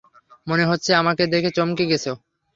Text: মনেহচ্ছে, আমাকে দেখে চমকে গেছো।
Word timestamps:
মনেহচ্ছে, 0.47 0.91
আমাকে 0.95 1.23
দেখে 1.27 1.49
চমকে 1.57 1.83
গেছো। 1.91 2.11